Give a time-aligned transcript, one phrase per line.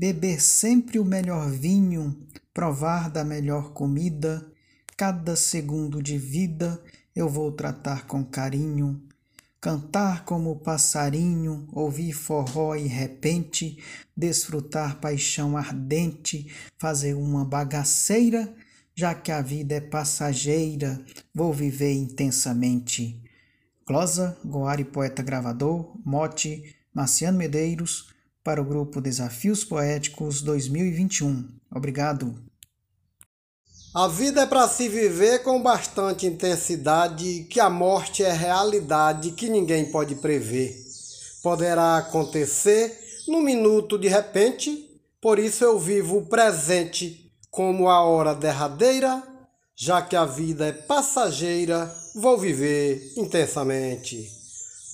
[0.00, 4.50] beber sempre o melhor vinho, provar da melhor comida,
[4.96, 6.82] cada segundo de vida
[7.14, 9.06] eu vou tratar com carinho.
[9.60, 13.78] Cantar como passarinho, ouvir forró e repente,
[14.16, 18.54] desfrutar paixão ardente, fazer uma bagaceira,
[18.94, 20.98] já que a vida é passageira,
[21.34, 23.22] vou viver intensamente.
[23.86, 28.08] Glosa, Goari Poeta Gravador, Mote, Marciano Medeiros,
[28.42, 31.46] para o grupo Desafios Poéticos 2021.
[31.70, 32.34] Obrigado.
[33.94, 39.48] A vida é para se viver com bastante intensidade, que a morte é realidade que
[39.48, 40.76] ninguém pode prever.
[41.42, 44.88] Poderá acontecer num minuto de repente,
[45.20, 49.22] por isso eu vivo o presente como a hora derradeira,
[49.74, 54.39] já que a vida é passageira, vou viver intensamente.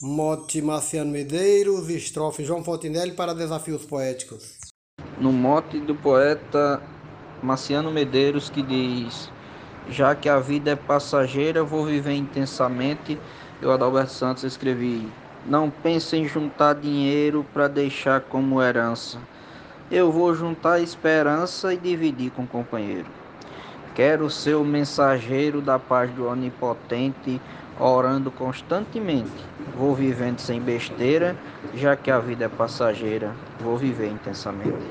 [0.02, 4.58] Mote Marciano Medeiros, estrofe João Fontinelli para Desafios Poéticos.
[5.18, 6.82] No mote do poeta
[7.42, 9.30] Marciano Medeiros que diz:
[9.88, 13.18] Já que a vida é passageira, vou viver intensamente.
[13.62, 15.10] Eu, Adalberto Santos, escrevi:
[15.46, 19.18] Não pense em juntar dinheiro para deixar como herança.
[19.90, 23.08] Eu vou juntar esperança e dividir com o companheiro.
[23.96, 27.40] Quero ser o mensageiro da paz do Onipotente
[27.80, 29.42] orando constantemente.
[29.74, 31.34] Vou vivendo sem besteira,
[31.72, 34.84] já que a vida é passageira, vou viver intensamente.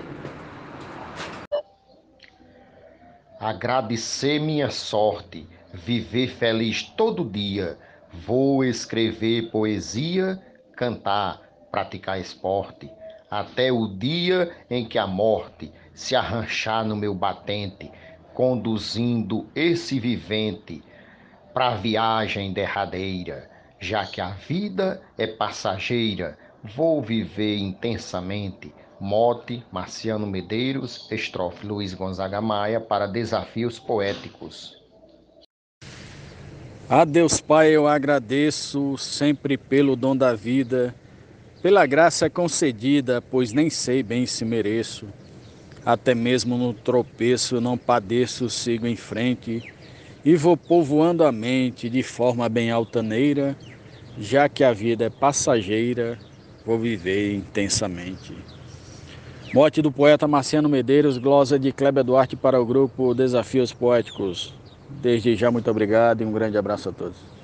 [3.39, 7.77] Agradecer minha sorte, viver feliz todo dia.
[8.11, 10.41] Vou escrever poesia,
[10.75, 12.89] cantar, praticar esporte,
[13.29, 17.91] até o dia em que a morte se arranchar no meu batente,
[18.35, 20.83] conduzindo esse vivente
[21.53, 28.73] para a viagem derradeira, já que a vida é passageira, vou viver intensamente.
[28.99, 34.81] Mote, Marciano Medeiros, estrofe Luiz Gonzaga Maia para Desafios Poéticos.
[36.89, 40.93] A Deus Pai eu agradeço sempre pelo dom da vida,
[41.61, 45.07] pela graça concedida, pois nem sei bem se mereço.
[45.85, 49.61] Até mesmo no tropeço não padeço, sigo em frente
[50.25, 53.55] e vou povoando a mente de forma bem altaneira,
[54.19, 56.17] já que a vida é passageira,
[56.65, 58.33] vou viver intensamente.
[59.53, 64.53] Mote do poeta Marciano Medeiros, glosa de Kleber Duarte para o grupo Desafios Poéticos.
[64.89, 67.34] Desde já, muito obrigado e um grande abraço a todos.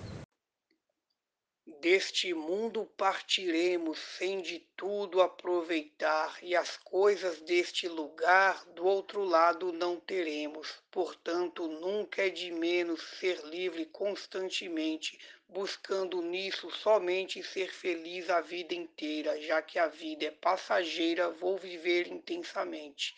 [1.82, 9.74] Deste mundo partiremos sem de tudo aproveitar, e as coisas deste lugar do outro lado
[9.74, 10.76] não teremos.
[10.92, 15.18] Portanto, nunca é de menos ser livre constantemente,
[15.50, 21.58] buscando nisso somente ser feliz a vida inteira, já que a vida é passageira, vou
[21.58, 23.16] viver intensamente.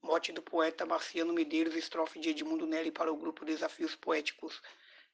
[0.00, 4.62] Mote do poeta Marciano Medeiros, estrofe de Edmundo Nelly para o grupo Desafios Poéticos.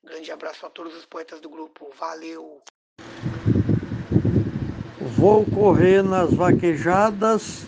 [0.05, 1.91] Grande abraço a todos os poetas do grupo.
[1.95, 2.63] Valeu!
[5.17, 7.65] Vou correr nas vaquejadas,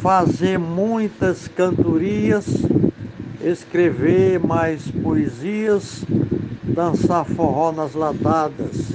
[0.00, 2.46] fazer muitas cantorias,
[3.42, 6.02] escrever mais poesias,
[6.62, 8.92] dançar forró nas ladadas,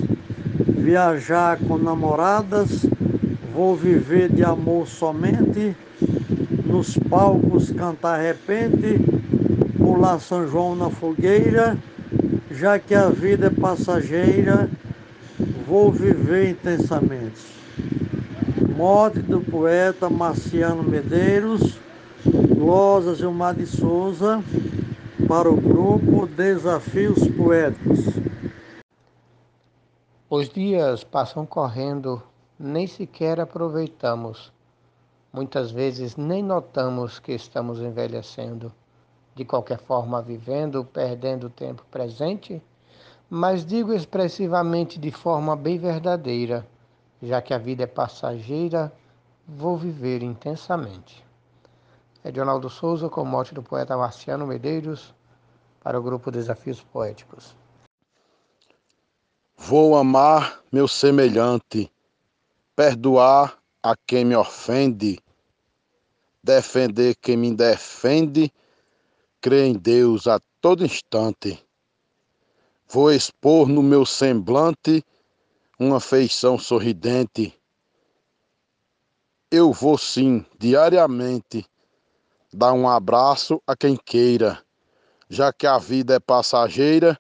[0.68, 2.84] viajar com namoradas,
[3.54, 5.76] vou viver de amor somente,
[6.66, 9.00] nos palcos cantar repente,
[9.78, 11.78] pular São João na fogueira,
[12.50, 14.68] já que a vida é passageira
[15.72, 17.40] Vou viver intensamente.
[18.76, 21.80] Morte do poeta Marciano Medeiros,
[22.26, 24.44] Glosa Gilmar de Souza,
[25.30, 28.00] para o grupo Desafios Poéticos.
[30.30, 32.22] Os dias passam correndo,
[32.60, 34.52] nem sequer aproveitamos.
[35.32, 38.74] Muitas vezes nem notamos que estamos envelhecendo.
[39.36, 42.62] De qualquer forma, vivendo, perdendo o tempo presente
[43.34, 46.68] mas digo expressivamente de forma bem verdadeira,
[47.24, 48.92] já que a vida é passageira,
[49.48, 51.24] vou viver intensamente.
[52.26, 55.16] Edionaldo Souza, com mote do poeta Marciano Medeiros,
[55.82, 57.56] para o grupo Desafios Poéticos.
[59.56, 61.90] Vou amar meu semelhante,
[62.76, 65.22] perdoar a quem me ofende,
[66.44, 68.52] defender quem me defende,
[69.40, 71.66] crer em Deus a todo instante
[72.94, 75.02] Vou expor no meu semblante
[75.80, 77.58] uma feição sorridente.
[79.50, 81.66] Eu vou sim, diariamente,
[82.52, 84.62] dar um abraço a quem queira.
[85.30, 87.18] Já que a vida é passageira,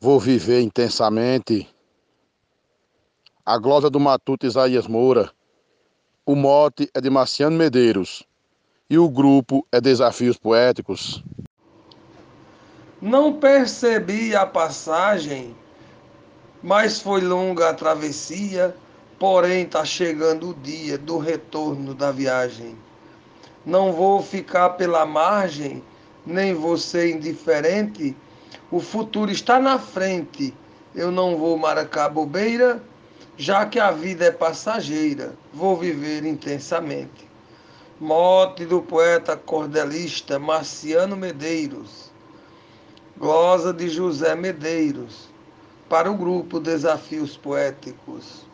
[0.00, 1.68] vou viver intensamente.
[3.46, 5.30] A glosa do Matuto Isaías Moura.
[6.26, 8.24] O mote é de Marciano Medeiros.
[8.90, 11.22] e o grupo é Desafios Poéticos.
[13.02, 15.56] Não percebi a passagem,
[16.62, 18.76] mas foi longa a travessia,
[19.18, 22.78] porém tá chegando o dia do retorno da viagem.
[23.66, 25.82] Não vou ficar pela margem,
[26.24, 28.16] nem vou ser indiferente,
[28.70, 30.54] o futuro está na frente.
[30.94, 32.80] Eu não vou marcar bobeira,
[33.36, 37.28] já que a vida é passageira, vou viver intensamente.
[37.98, 42.11] Mote do poeta cordelista Marciano Medeiros
[43.18, 45.28] glosa de José Medeiros,
[45.88, 48.44] para o grupo Desafios Poéticos.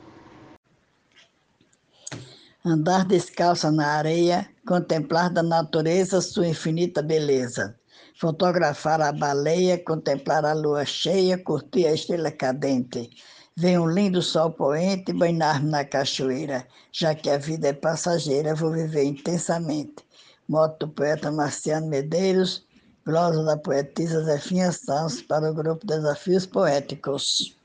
[2.65, 7.79] Andar descalça na areia, contemplar da natureza sua infinita beleza.
[8.21, 13.09] Fotografar a baleia, contemplar a lua cheia, curtir a estrela cadente.
[13.57, 16.67] Ver um lindo sol poente, banhar-me na cachoeira.
[16.93, 20.05] Já que a vida é passageira, vou viver intensamente.
[20.49, 22.67] Moto do poeta Marciano Medeiros,
[23.09, 27.58] Glosa da poetisa Zefinha Santos para o grupo Desafios Poéticos.